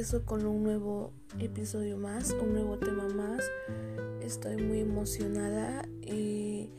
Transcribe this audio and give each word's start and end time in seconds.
empiezo 0.00 0.24
con 0.24 0.46
un 0.46 0.62
nuevo 0.62 1.12
episodio 1.40 1.98
más, 1.98 2.30
un 2.30 2.54
nuevo 2.54 2.78
tema 2.78 3.06
más. 3.08 3.44
Estoy 4.22 4.56
muy 4.56 4.80
emocionada 4.80 5.86
y 6.00 6.70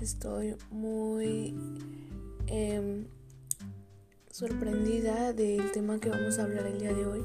estoy 0.00 0.54
muy 0.70 1.52
em, 2.46 3.08
sorprendida 4.30 5.32
del 5.32 5.72
tema 5.72 5.98
que 5.98 6.10
vamos 6.10 6.38
a 6.38 6.44
hablar 6.44 6.64
el 6.66 6.78
día 6.78 6.94
de 6.94 7.06
hoy. 7.06 7.24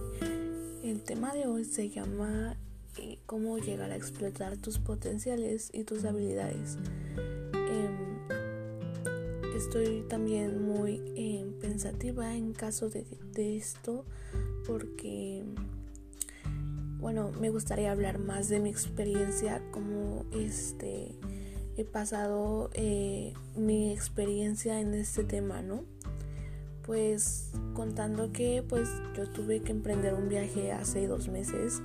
El 0.84 1.04
tema 1.04 1.32
de 1.36 1.46
hoy 1.46 1.64
se 1.64 1.92
llama 1.92 2.58
eh, 2.98 3.20
cómo 3.28 3.60
llegar 3.60 3.92
a 3.92 3.96
explotar 3.96 4.58
tus 4.58 4.80
potenciales 4.80 5.70
y 5.72 5.84
tus 5.84 6.06
habilidades. 6.06 6.80
Em, 7.54 8.18
estoy 9.56 10.08
también 10.10 10.66
muy 10.66 11.04
em, 11.16 11.54
pensativa 11.60 12.36
en 12.36 12.54
caso 12.54 12.90
de 12.90 13.58
esto 13.58 14.06
porque, 14.66 15.44
bueno, 17.00 17.32
me 17.40 17.50
gustaría 17.50 17.92
hablar 17.92 18.20
más 18.20 18.50
de 18.50 18.60
mi 18.60 18.70
experiencia, 18.70 19.62
como 19.72 20.26
este, 20.32 21.16
he 21.78 21.86
pasado 21.86 22.70
eh, 22.74 23.34
mi 23.56 23.92
experiencia 23.92 24.80
en 24.80 24.94
este 24.94 25.24
tema, 25.24 25.62
¿no? 25.62 25.84
Pues 26.86 27.52
contando 27.74 28.32
que 28.32 28.64
pues 28.68 28.90
yo 29.16 29.28
tuve 29.28 29.62
que 29.62 29.72
emprender 29.72 30.14
un 30.14 30.30
viaje 30.30 30.72
hace 30.72 31.08
dos 31.08 31.28
meses 31.28 31.82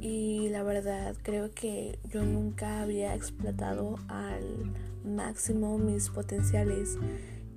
y 0.00 0.48
la 0.50 0.62
verdad 0.62 1.16
creo 1.22 1.52
que 1.52 1.98
yo 2.08 2.22
nunca 2.24 2.82
había 2.82 3.14
explotado 3.14 3.96
al 4.08 4.72
máximo 5.04 5.78
mis 5.78 6.10
potenciales 6.10 6.98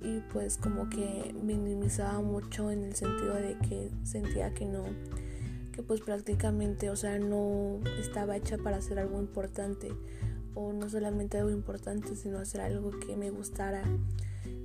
y 0.02 0.20
pues 0.32 0.56
como 0.56 0.88
que 0.88 1.34
minimizaba 1.42 2.20
mucho 2.20 2.70
en 2.70 2.84
el 2.84 2.94
sentido 2.94 3.34
de 3.34 3.56
que 3.58 3.90
sentía 4.02 4.52
que 4.54 4.64
no 4.66 4.84
que 5.72 5.82
pues 5.82 6.00
prácticamente 6.00 6.90
o 6.90 6.96
sea 6.96 7.18
no 7.18 7.80
estaba 7.98 8.36
hecha 8.36 8.58
para 8.58 8.76
hacer 8.76 8.98
algo 8.98 9.20
importante 9.20 9.92
o 10.54 10.72
no 10.72 10.88
solamente 10.88 11.38
algo 11.38 11.50
importante 11.50 12.14
sino 12.16 12.38
hacer 12.38 12.60
algo 12.60 12.90
que 12.90 13.16
me 13.16 13.30
gustara 13.30 13.84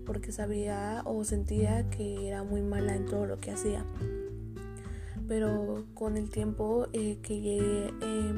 porque 0.07 0.31
sabía 0.31 1.03
o 1.05 1.23
sentía 1.25 1.89
que 1.89 2.27
era 2.27 2.41
muy 2.43 2.61
mala 2.61 2.95
en 2.95 3.05
todo 3.05 3.25
lo 3.27 3.37
que 3.39 3.51
hacía. 3.51 3.85
Pero 5.27 5.83
con 5.93 6.15
el 6.15 6.29
tiempo 6.29 6.87
eh, 6.93 7.17
que 7.21 7.41
llegué 7.41 7.87
eh, 8.01 8.33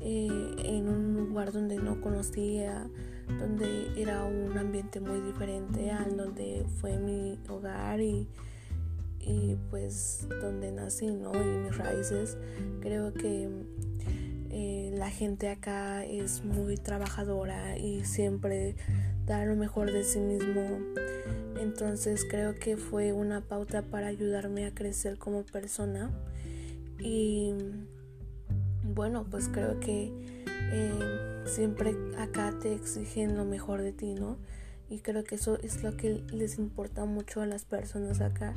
eh, 0.00 0.54
en 0.64 0.88
un 0.88 1.28
lugar 1.28 1.52
donde 1.52 1.76
no 1.76 2.00
conocía 2.00 2.90
donde 3.38 3.92
era 3.96 4.24
un 4.24 4.56
ambiente 4.56 5.00
muy 5.00 5.20
diferente 5.20 5.90
al 5.90 6.16
donde 6.16 6.64
fue 6.80 6.98
mi 6.98 7.38
hogar 7.48 8.00
y, 8.00 8.28
y 9.20 9.56
pues 9.70 10.26
donde 10.40 10.72
nací, 10.72 11.06
¿no? 11.06 11.32
Y 11.34 11.58
mis 11.58 11.76
raíces. 11.76 12.36
Creo 12.80 13.12
que 13.12 13.48
eh, 14.50 14.90
la 14.94 15.10
gente 15.10 15.48
acá 15.50 16.04
es 16.04 16.42
muy 16.44 16.76
trabajadora 16.76 17.76
y 17.76 18.04
siempre 18.04 18.76
da 19.26 19.44
lo 19.44 19.56
mejor 19.56 19.92
de 19.92 20.04
sí 20.04 20.20
mismo. 20.20 20.78
Entonces 21.60 22.24
creo 22.28 22.54
que 22.54 22.76
fue 22.76 23.12
una 23.12 23.42
pauta 23.42 23.82
para 23.82 24.06
ayudarme 24.06 24.66
a 24.66 24.74
crecer 24.74 25.18
como 25.18 25.44
persona. 25.44 26.10
Y 26.98 27.52
bueno, 28.82 29.26
pues 29.30 29.48
creo 29.48 29.78
que 29.80 30.12
eh, 30.72 31.42
siempre 31.46 31.94
acá 32.18 32.54
te 32.60 32.74
exigen 32.74 33.36
lo 33.36 33.44
mejor 33.44 33.82
de 33.82 33.92
ti, 33.92 34.14
¿no? 34.14 34.38
Y 34.90 35.00
creo 35.00 35.22
que 35.24 35.34
eso 35.34 35.58
es 35.60 35.82
lo 35.82 35.96
que 35.96 36.22
les 36.32 36.58
importa 36.58 37.04
mucho 37.04 37.42
a 37.42 37.46
las 37.46 37.64
personas 37.64 38.20
acá. 38.20 38.54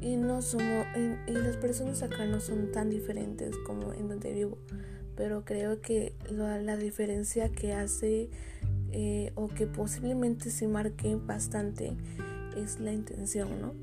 Y 0.00 0.16
no 0.16 0.42
somos, 0.42 0.86
y 1.26 1.32
las 1.32 1.56
personas 1.56 2.02
acá 2.02 2.26
no 2.26 2.40
son 2.40 2.72
tan 2.72 2.90
diferentes 2.90 3.56
como 3.66 3.92
en 3.92 4.08
donde 4.08 4.32
vivo. 4.32 4.58
Pero 5.16 5.44
creo 5.44 5.80
que 5.80 6.14
la, 6.30 6.76
diferencia 6.76 7.50
que 7.50 7.72
hace 7.72 8.30
eh, 8.92 9.32
o 9.34 9.48
que 9.48 9.66
posiblemente 9.66 10.50
se 10.50 10.68
marque 10.68 11.16
bastante 11.16 11.94
es 12.56 12.80
la 12.80 12.92
intención, 12.92 13.60
¿no? 13.60 13.74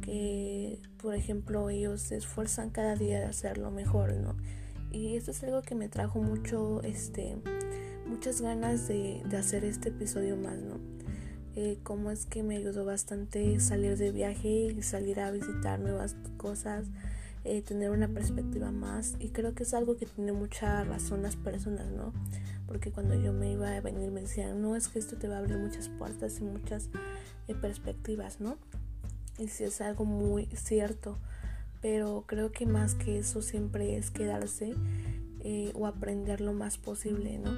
Que, 0.00 0.80
por 0.98 1.14
ejemplo, 1.14 1.70
ellos 1.70 2.02
se 2.02 2.16
esfuerzan 2.16 2.70
cada 2.70 2.96
día 2.96 3.20
de 3.20 3.26
hacer 3.26 3.58
lo 3.58 3.70
mejor, 3.70 4.14
¿no? 4.14 4.36
Y 4.94 5.16
esto 5.16 5.32
es 5.32 5.42
algo 5.42 5.62
que 5.62 5.74
me 5.74 5.88
trajo 5.88 6.20
mucho, 6.22 6.80
este, 6.82 7.36
muchas 8.06 8.40
ganas 8.40 8.86
de, 8.86 9.22
hacer 9.36 9.64
este 9.64 9.88
episodio 9.88 10.36
más, 10.36 10.58
¿no? 10.58 10.78
Eh, 11.56 11.78
cómo 11.82 12.12
es 12.12 12.26
que 12.26 12.44
me 12.44 12.56
ayudó 12.56 12.84
bastante 12.84 13.58
salir 13.58 13.96
de 13.96 14.12
viaje 14.12 14.72
y 14.76 14.82
salir 14.82 15.18
a 15.18 15.32
visitar 15.32 15.80
nuevas 15.80 16.14
cosas, 16.36 16.86
eh, 17.42 17.60
tener 17.62 17.90
una 17.90 18.08
perspectiva 18.08 18.70
más 18.70 19.16
y 19.18 19.30
creo 19.30 19.54
que 19.54 19.64
es 19.64 19.74
algo 19.74 19.96
que 19.96 20.06
tiene 20.06 20.32
mucha 20.32 20.84
razón 20.84 21.22
las 21.22 21.36
personas, 21.36 21.90
¿no? 21.90 22.12
Porque 22.66 22.92
cuando 22.92 23.14
yo 23.14 23.32
me 23.32 23.52
iba 23.52 23.76
a 23.76 23.80
venir 23.80 24.12
me 24.12 24.20
decían, 24.20 24.62
no, 24.62 24.76
es 24.76 24.88
que 24.88 25.00
esto 25.00 25.16
te 25.16 25.26
va 25.26 25.36
a 25.36 25.38
abrir 25.40 25.58
muchas 25.58 25.88
puertas 25.88 26.38
y 26.38 26.44
muchas 26.44 26.88
eh, 27.48 27.54
perspectivas, 27.54 28.40
¿no? 28.40 28.58
Y 29.38 29.48
si 29.48 29.64
es 29.64 29.80
algo 29.80 30.04
muy 30.04 30.46
cierto 30.54 31.18
pero 31.84 32.24
creo 32.26 32.50
que 32.50 32.64
más 32.64 32.94
que 32.94 33.18
eso 33.18 33.42
siempre 33.42 33.98
es 33.98 34.10
quedarse 34.10 34.72
eh, 35.40 35.70
o 35.74 35.86
aprender 35.86 36.40
lo 36.40 36.54
más 36.54 36.78
posible, 36.78 37.36
¿no? 37.36 37.50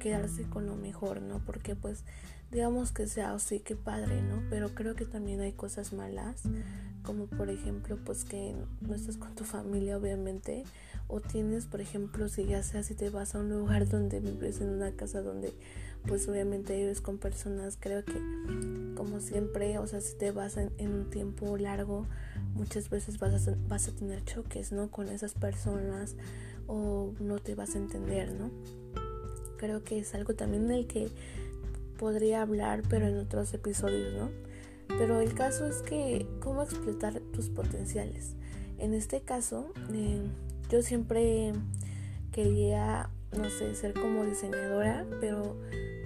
Quedarse 0.00 0.42
con 0.42 0.66
lo 0.66 0.76
mejor, 0.76 1.22
¿no? 1.22 1.42
Porque 1.46 1.74
pues 1.74 2.04
digamos 2.52 2.92
que 2.92 3.06
sea 3.06 3.32
o 3.32 3.38
sí 3.38 3.60
que 3.60 3.74
padre, 3.74 4.20
¿no? 4.20 4.42
Pero 4.50 4.74
creo 4.74 4.94
que 4.94 5.06
también 5.06 5.40
hay 5.40 5.52
cosas 5.52 5.94
malas, 5.94 6.42
como 7.02 7.24
por 7.24 7.48
ejemplo 7.48 7.96
pues 8.04 8.26
que 8.26 8.54
no 8.82 8.94
estás 8.94 9.16
con 9.16 9.34
tu 9.34 9.44
familia 9.44 9.96
obviamente, 9.96 10.64
o 11.08 11.22
tienes 11.22 11.64
por 11.64 11.80
ejemplo 11.80 12.28
si 12.28 12.44
ya 12.44 12.62
sea 12.62 12.82
si 12.82 12.94
te 12.94 13.08
vas 13.08 13.34
a 13.34 13.38
un 13.38 13.48
lugar 13.48 13.88
donde 13.88 14.20
vives 14.20 14.60
en 14.60 14.68
una 14.68 14.92
casa 14.92 15.22
donde 15.22 15.54
pues 16.06 16.28
obviamente 16.28 16.76
vives 16.76 17.00
con 17.00 17.16
personas, 17.16 17.78
creo 17.80 18.04
que 18.04 18.20
como 18.94 19.20
siempre, 19.20 19.78
o 19.78 19.86
sea 19.86 20.02
si 20.02 20.18
te 20.18 20.32
vas 20.32 20.58
en 20.58 20.92
un 20.92 21.08
tiempo 21.08 21.56
largo, 21.56 22.06
muchas 22.54 22.88
veces 22.88 23.18
vas 23.18 23.48
a, 23.48 23.56
vas 23.68 23.88
a 23.88 23.92
tener 23.92 24.24
choques, 24.24 24.72
¿no? 24.72 24.90
Con 24.90 25.08
esas 25.08 25.34
personas 25.34 26.16
o 26.66 27.12
no 27.20 27.38
te 27.38 27.54
vas 27.54 27.74
a 27.74 27.78
entender, 27.78 28.32
¿no? 28.32 28.50
Creo 29.58 29.84
que 29.84 29.98
es 29.98 30.14
algo 30.14 30.34
también 30.34 30.68
del 30.68 30.86
que 30.86 31.10
podría 31.98 32.42
hablar, 32.42 32.82
pero 32.88 33.06
en 33.06 33.18
otros 33.18 33.52
episodios, 33.54 34.14
¿no? 34.14 34.30
Pero 34.88 35.20
el 35.20 35.34
caso 35.34 35.66
es 35.66 35.82
que, 35.82 36.26
¿cómo 36.40 36.62
explotar 36.62 37.20
tus 37.32 37.48
potenciales? 37.48 38.36
En 38.78 38.94
este 38.94 39.20
caso, 39.20 39.72
eh, 39.92 40.20
yo 40.70 40.82
siempre 40.82 41.52
quería, 42.32 43.08
no 43.36 43.48
sé, 43.48 43.74
ser 43.74 43.94
como 43.94 44.24
diseñadora, 44.24 45.06
pero 45.20 45.56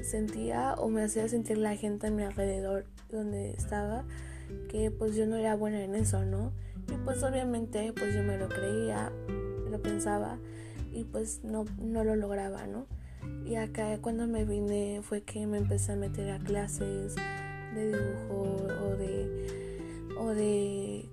sentía 0.02 0.74
o 0.74 0.88
me 0.88 1.02
hacía 1.02 1.28
sentir 1.28 1.58
la 1.58 1.76
gente 1.76 2.06
a 2.06 2.10
mi 2.10 2.22
alrededor 2.22 2.84
donde 3.10 3.50
estaba 3.52 4.04
que 4.68 4.90
pues 4.90 5.14
yo 5.16 5.26
no 5.26 5.36
era 5.36 5.54
buena 5.54 5.82
en 5.82 5.94
eso, 5.94 6.24
¿no? 6.24 6.52
Y 6.88 6.96
pues 7.04 7.22
obviamente 7.22 7.92
pues 7.92 8.14
yo 8.14 8.22
me 8.22 8.38
lo 8.38 8.48
creía, 8.48 9.12
lo 9.70 9.80
pensaba 9.82 10.38
y 10.92 11.04
pues 11.04 11.44
no, 11.44 11.64
no 11.78 12.04
lo 12.04 12.16
lograba, 12.16 12.66
¿no? 12.66 12.86
Y 13.44 13.56
acá 13.56 13.98
cuando 14.00 14.26
me 14.26 14.44
vine 14.44 15.00
fue 15.02 15.22
que 15.22 15.46
me 15.46 15.58
empecé 15.58 15.92
a 15.92 15.96
meter 15.96 16.30
a 16.30 16.38
clases 16.38 17.14
de 17.74 17.86
dibujo 17.86 18.66
o 18.84 18.96
de, 18.96 19.46
o 20.18 20.28
de, 20.28 21.08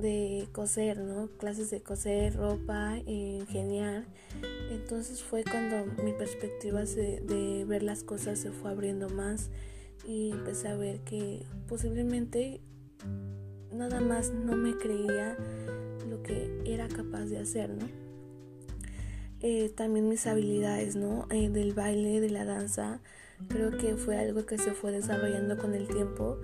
de 0.00 0.48
coser, 0.52 0.98
¿no? 0.98 1.28
Clases 1.38 1.70
de 1.70 1.82
coser 1.82 2.36
ropa 2.36 2.98
ingeniar. 3.06 4.04
Entonces 4.70 5.22
fue 5.22 5.44
cuando 5.44 5.86
mi 6.02 6.12
perspectiva 6.12 6.84
de 6.84 7.64
ver 7.66 7.82
las 7.82 8.02
cosas 8.02 8.38
se 8.38 8.50
fue 8.50 8.70
abriendo 8.70 9.08
más 9.08 9.50
y 10.06 10.30
empecé 10.30 10.68
a 10.68 10.76
ver 10.76 11.00
que 11.00 11.44
posiblemente 11.68 12.60
nada 13.72 14.00
más 14.00 14.32
no 14.32 14.56
me 14.56 14.76
creía 14.76 15.36
lo 16.08 16.22
que 16.22 16.62
era 16.64 16.88
capaz 16.88 17.26
de 17.26 17.38
hacer, 17.38 17.70
¿no? 17.70 17.86
Eh, 19.42 19.70
también 19.74 20.08
mis 20.08 20.26
habilidades, 20.26 20.96
¿no? 20.96 21.26
Eh, 21.30 21.48
del 21.48 21.72
baile, 21.72 22.20
de 22.20 22.30
la 22.30 22.44
danza, 22.44 23.00
creo 23.48 23.70
que 23.70 23.96
fue 23.96 24.18
algo 24.18 24.44
que 24.44 24.58
se 24.58 24.72
fue 24.72 24.92
desarrollando 24.92 25.56
con 25.56 25.74
el 25.74 25.88
tiempo 25.88 26.38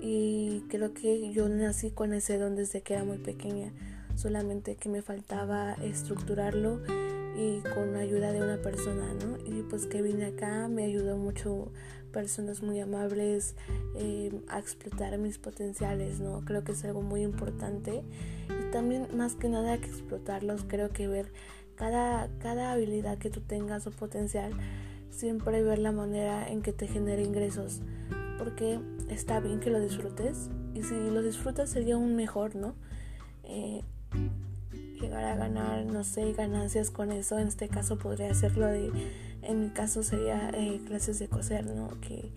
y 0.00 0.64
creo 0.68 0.92
que 0.94 1.30
yo 1.32 1.48
nací 1.48 1.90
con 1.90 2.12
ese 2.12 2.38
don 2.38 2.56
desde 2.56 2.82
que 2.82 2.94
era 2.94 3.04
muy 3.04 3.18
pequeña, 3.18 3.72
solamente 4.16 4.76
que 4.76 4.88
me 4.88 5.02
faltaba 5.02 5.74
estructurarlo 5.74 6.80
y 7.36 7.60
con 7.74 7.96
ayuda 7.96 8.32
de 8.32 8.42
una 8.42 8.60
persona, 8.60 9.14
¿no? 9.14 9.36
Y 9.44 9.62
pues 9.62 9.86
que 9.86 10.02
vine 10.02 10.26
acá 10.26 10.68
me 10.68 10.84
ayudó 10.84 11.16
mucho 11.16 11.70
personas 12.10 12.62
muy 12.62 12.80
amables 12.80 13.54
eh, 13.94 14.32
a 14.48 14.58
explotar 14.58 15.16
mis 15.18 15.38
potenciales, 15.38 16.20
¿no? 16.20 16.44
Creo 16.44 16.64
que 16.64 16.72
es 16.72 16.84
algo 16.84 17.02
muy 17.02 17.22
importante 17.22 18.02
y 18.48 18.70
también 18.72 19.08
más 19.16 19.36
que 19.36 19.48
nada 19.48 19.78
que 19.78 19.86
explotarlos, 19.86 20.64
creo 20.66 20.90
que 20.90 21.08
ver 21.08 21.32
cada, 21.76 22.28
cada 22.38 22.72
habilidad 22.72 23.18
que 23.18 23.30
tú 23.30 23.40
tengas 23.40 23.86
o 23.86 23.90
potencial, 23.90 24.52
siempre 25.10 25.62
ver 25.62 25.78
la 25.78 25.92
manera 25.92 26.48
en 26.48 26.62
que 26.62 26.72
te 26.72 26.86
genere 26.86 27.22
ingresos, 27.22 27.80
porque 28.38 28.80
está 29.08 29.40
bien 29.40 29.60
que 29.60 29.70
lo 29.70 29.80
disfrutes 29.80 30.50
y 30.74 30.82
si 30.82 30.94
lo 31.10 31.22
disfrutas 31.22 31.70
sería 31.70 31.96
un 31.96 32.16
mejor, 32.16 32.54
¿no? 32.54 32.74
Eh, 33.44 33.82
llegar 35.00 35.24
a 35.24 35.36
ganar, 35.36 35.84
no 35.86 36.04
sé, 36.04 36.32
ganancias 36.32 36.90
con 36.90 37.12
eso. 37.12 37.38
En 37.38 37.48
este 37.48 37.68
caso 37.68 37.98
podría 37.98 38.32
ser 38.34 38.56
lo 38.56 38.66
de, 38.66 38.90
en 39.42 39.60
mi 39.60 39.70
caso 39.70 40.02
sería 40.02 40.50
eh, 40.54 40.80
clases 40.86 41.18
de 41.18 41.28
coser, 41.28 41.66
¿no? 41.66 41.88
Que, 42.00 42.30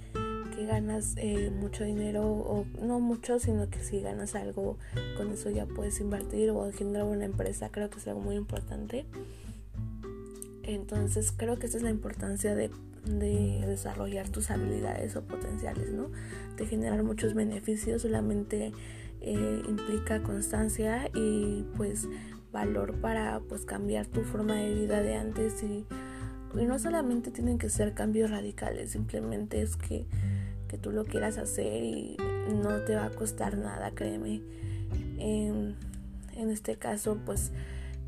que 0.56 0.66
ganas 0.66 1.16
eh, 1.18 1.52
mucho 1.52 1.84
dinero 1.84 2.24
o 2.24 2.66
no 2.82 3.00
mucho, 3.00 3.40
sino 3.40 3.70
que 3.70 3.80
si 3.80 4.02
ganas 4.02 4.36
algo, 4.36 4.78
con 5.18 5.32
eso 5.32 5.50
ya 5.50 5.66
puedes 5.66 6.00
invertir 6.00 6.52
o 6.52 6.72
generar 6.72 7.06
una 7.06 7.26
empresa. 7.26 7.70
Creo 7.72 7.90
que 7.90 8.00
es 8.00 8.08
algo 8.08 8.22
muy 8.22 8.36
importante. 8.36 9.06
Entonces 10.64 11.34
creo 11.36 11.58
que 11.60 11.66
esa 11.66 11.78
es 11.78 11.84
la 11.84 11.90
importancia 11.90 12.56
de, 12.56 12.70
de 13.06 13.64
desarrollar 13.66 14.30
tus 14.30 14.50
habilidades 14.50 15.16
o 15.16 15.24
potenciales, 15.24 15.92
¿no? 15.92 16.10
De 16.56 16.66
generar 16.66 17.04
muchos 17.04 17.34
beneficios, 17.34 18.04
solamente 18.04 18.72
eh, 19.26 19.62
implica 19.68 20.22
constancia 20.22 21.10
y 21.14 21.64
pues 21.78 22.08
valor 22.54 23.02
para 23.02 23.42
pues 23.42 23.66
cambiar 23.66 24.06
tu 24.06 24.22
forma 24.22 24.56
de 24.56 24.74
vida 24.74 25.02
de 25.02 25.16
antes 25.16 25.62
y, 25.64 25.86
no 26.54 26.78
solamente 26.78 27.32
tienen 27.32 27.58
que 27.58 27.68
ser 27.68 27.96
cambios 27.96 28.30
radicales, 28.30 28.92
simplemente 28.92 29.64
es 29.64 29.76
que, 29.76 30.06
que, 30.68 30.78
tú 30.78 30.92
lo 30.92 31.04
quieras 31.04 31.40
hacer 31.40 31.84
y 31.84 32.16
no 32.62 32.82
te 32.86 32.96
va 32.96 33.06
a 33.06 33.10
costar 33.10 33.58
nada, 33.58 33.90
créeme. 33.96 34.44
En, 35.18 35.76
en 36.36 36.50
este 36.52 36.76
caso 36.76 37.18
pues 37.26 37.52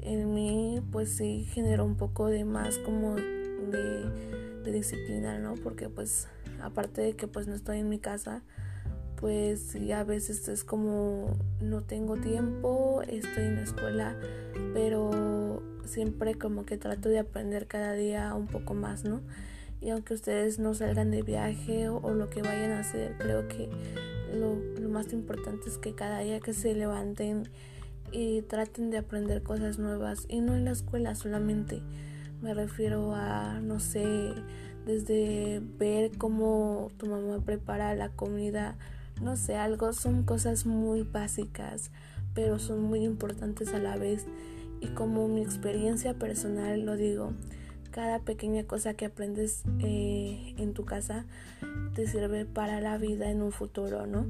en 0.05 0.33
mí 0.33 0.79
pues 0.91 1.09
sí 1.09 1.47
generó 1.51 1.83
un 1.83 1.95
poco 1.95 2.27
de 2.27 2.45
más 2.45 2.77
como 2.77 3.15
de, 3.15 4.71
disciplina, 4.71 5.39
¿no? 5.39 5.53
Porque 5.55 5.89
pues 5.89 6.27
aparte 6.61 7.01
de 7.01 7.13
que 7.15 7.27
pues 7.27 7.47
no 7.47 7.55
estoy 7.55 7.79
en 7.79 7.89
mi 7.89 7.99
casa, 7.99 8.43
pues 9.25 9.75
a 9.91 10.03
veces 10.03 10.47
es 10.49 10.63
como 10.63 11.35
no 11.59 11.81
tengo 11.81 12.15
tiempo, 12.15 13.01
estoy 13.07 13.45
en 13.45 13.55
la 13.55 13.63
escuela, 13.63 14.15
pero 14.71 15.63
siempre 15.83 16.35
como 16.35 16.63
que 16.63 16.77
trato 16.77 17.09
de 17.09 17.17
aprender 17.17 17.65
cada 17.65 17.93
día 17.93 18.35
un 18.35 18.45
poco 18.45 18.75
más, 18.75 19.03
¿no? 19.03 19.21
Y 19.81 19.89
aunque 19.89 20.13
ustedes 20.13 20.59
no 20.59 20.75
salgan 20.75 21.09
de 21.09 21.23
viaje 21.23 21.89
o, 21.89 22.13
lo 22.13 22.29
que 22.29 22.43
vayan 22.43 22.69
a 22.69 22.81
hacer, 22.81 23.17
creo 23.17 23.47
que 23.47 23.67
lo, 24.31 24.57
lo 24.79 24.89
más 24.89 25.11
importante 25.11 25.69
es 25.69 25.79
que 25.79 25.95
cada 25.95 26.19
día 26.19 26.39
que 26.39 26.53
se 26.53 26.75
levanten 26.75 27.49
y 28.11 28.43
traten 28.43 28.91
de 28.91 28.99
aprender 28.99 29.41
cosas 29.41 29.79
nuevas 29.79 30.27
y 30.29 30.39
no 30.39 30.53
en 30.53 30.65
la 30.65 30.71
escuela 30.71 31.15
solamente. 31.15 31.81
Me 32.43 32.53
refiero 32.53 33.15
a, 33.15 33.59
no 33.59 33.79
sé, 33.79 34.35
desde 34.85 35.63
ver 35.79 36.11
cómo 36.15 36.91
tu 36.97 37.07
mamá 37.07 37.39
prepara 37.43 37.95
la 37.95 38.09
comida, 38.09 38.77
no 39.21 39.37
sé, 39.37 39.55
algo, 39.55 39.93
son 39.93 40.23
cosas 40.23 40.65
muy 40.65 41.03
básicas, 41.03 41.91
pero 42.33 42.59
son 42.59 42.81
muy 42.81 43.03
importantes 43.03 43.73
a 43.73 43.79
la 43.79 43.97
vez. 43.97 44.25
Y 44.81 44.87
como 44.87 45.27
mi 45.27 45.41
experiencia 45.41 46.13
personal 46.13 46.85
lo 46.85 46.95
digo, 46.95 47.33
cada 47.91 48.19
pequeña 48.19 48.65
cosa 48.65 48.93
que 48.93 49.05
aprendes 49.05 49.63
eh, 49.79 50.53
en 50.57 50.73
tu 50.73 50.85
casa 50.85 51.25
te 51.93 52.07
sirve 52.07 52.45
para 52.45 52.81
la 52.81 52.97
vida 52.97 53.31
en 53.31 53.41
un 53.41 53.51
futuro, 53.51 54.05
¿no? 54.05 54.25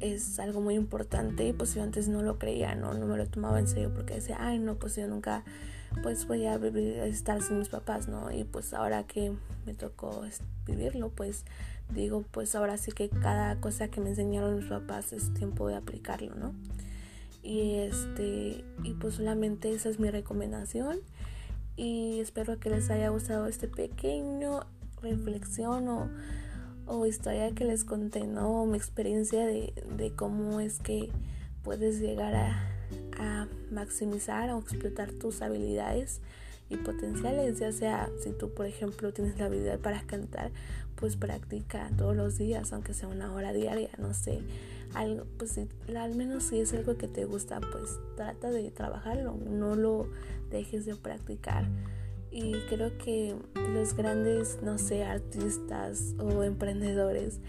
es 0.00 0.38
algo 0.38 0.60
muy 0.60 0.74
importante 0.74 1.46
y 1.46 1.52
pues 1.52 1.74
yo 1.74 1.82
antes 1.82 2.08
no 2.08 2.22
lo 2.22 2.38
creía, 2.38 2.74
no, 2.74 2.94
no 2.94 3.06
me 3.06 3.16
lo 3.16 3.26
tomaba 3.26 3.58
en 3.58 3.68
serio 3.68 3.92
porque 3.94 4.14
decía, 4.14 4.38
ay 4.40 4.58
no, 4.58 4.76
pues 4.76 4.96
yo 4.96 5.06
nunca 5.06 5.44
pues 6.02 6.26
voy 6.26 6.46
a 6.46 6.58
vivir, 6.58 6.98
estar 6.98 7.42
sin 7.42 7.58
mis 7.58 7.68
papás, 7.68 8.08
¿no? 8.08 8.30
Y 8.30 8.44
pues 8.44 8.74
ahora 8.74 9.04
que 9.04 9.32
me 9.66 9.74
tocó 9.74 10.22
vivirlo, 10.66 11.10
pues 11.10 11.44
digo, 11.92 12.24
pues 12.30 12.54
ahora 12.54 12.76
sí 12.76 12.92
que 12.92 13.08
cada 13.08 13.60
cosa 13.60 13.88
que 13.88 14.00
me 14.00 14.10
enseñaron 14.10 14.56
mis 14.56 14.66
papás 14.66 15.12
es 15.12 15.32
tiempo 15.34 15.68
de 15.68 15.76
aplicarlo, 15.76 16.34
¿no? 16.34 16.54
Y 17.42 17.76
este, 17.76 18.64
y 18.82 18.94
pues 19.00 19.14
solamente 19.14 19.72
esa 19.72 19.88
es 19.88 19.98
mi 19.98 20.10
recomendación 20.10 20.98
y 21.76 22.20
espero 22.20 22.58
que 22.58 22.68
les 22.70 22.90
haya 22.90 23.08
gustado 23.08 23.46
este 23.46 23.66
pequeño 23.66 24.60
reflexión 25.00 26.10
o 26.86 27.06
historia 27.06 27.52
que 27.52 27.64
les 27.64 27.84
conté, 27.84 28.26
¿no? 28.26 28.66
mi 28.66 28.76
experiencia 28.76 29.46
de, 29.46 29.72
de, 29.96 30.12
cómo 30.12 30.60
es 30.60 30.80
que 30.80 31.10
puedes 31.62 32.00
llegar 32.00 32.34
a, 32.34 32.79
maximizar 33.70 34.50
o 34.50 34.58
explotar 34.58 35.12
tus 35.12 35.42
habilidades 35.42 36.20
y 36.68 36.76
potenciales, 36.76 37.58
ya 37.58 37.72
sea 37.72 38.08
si 38.22 38.30
tú, 38.30 38.52
por 38.54 38.66
ejemplo, 38.66 39.12
tienes 39.12 39.38
la 39.38 39.46
habilidad 39.46 39.78
para 39.80 40.02
cantar, 40.02 40.52
pues 40.94 41.16
practica 41.16 41.90
todos 41.96 42.14
los 42.14 42.38
días, 42.38 42.72
aunque 42.72 42.94
sea 42.94 43.08
una 43.08 43.32
hora 43.32 43.52
diaria, 43.52 43.90
no 43.98 44.14
sé, 44.14 44.40
algo, 44.94 45.24
pues 45.38 45.52
si, 45.52 45.68
al 45.96 46.14
menos 46.14 46.44
si 46.44 46.60
es 46.60 46.72
algo 46.72 46.96
que 46.96 47.08
te 47.08 47.24
gusta, 47.24 47.60
pues 47.60 47.98
trata 48.16 48.50
de 48.50 48.70
trabajarlo, 48.70 49.36
no 49.48 49.74
lo 49.74 50.08
dejes 50.50 50.84
de 50.84 50.96
practicar 50.96 51.66
y 52.30 52.52
creo 52.68 52.96
que 52.98 53.34
los 53.54 53.94
grandes, 53.94 54.58
no 54.62 54.78
sé, 54.78 55.04
artistas 55.04 56.14
o 56.18 56.44
emprendedores 56.44 57.40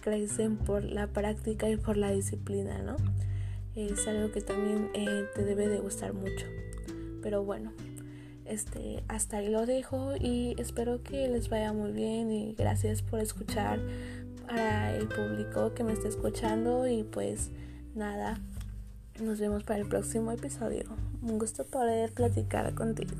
crecen 0.00 0.56
por 0.56 0.84
la 0.84 1.06
práctica 1.08 1.68
y 1.68 1.76
por 1.76 1.96
la 1.96 2.10
disciplina, 2.10 2.82
¿no? 2.82 2.96
Es 3.78 4.08
algo 4.08 4.32
que 4.32 4.40
también 4.40 4.90
eh, 4.92 5.26
te 5.36 5.44
debe 5.44 5.68
de 5.68 5.78
gustar 5.78 6.12
mucho. 6.12 6.46
Pero 7.22 7.44
bueno, 7.44 7.72
este, 8.44 9.04
hasta 9.06 9.36
ahí 9.36 9.50
lo 9.50 9.66
dejo 9.66 10.14
y 10.18 10.56
espero 10.58 11.04
que 11.04 11.28
les 11.28 11.48
vaya 11.48 11.72
muy 11.72 11.92
bien 11.92 12.32
y 12.32 12.54
gracias 12.54 13.02
por 13.02 13.20
escuchar 13.20 13.78
para 14.48 14.96
el 14.96 15.06
público 15.06 15.74
que 15.74 15.84
me 15.84 15.92
está 15.92 16.08
escuchando 16.08 16.88
y 16.88 17.04
pues 17.04 17.50
nada, 17.94 18.40
nos 19.22 19.38
vemos 19.38 19.62
para 19.62 19.78
el 19.78 19.88
próximo 19.88 20.32
episodio. 20.32 20.84
Un 21.22 21.38
gusto 21.38 21.64
poder 21.64 22.12
platicar 22.12 22.74
contigo. 22.74 23.14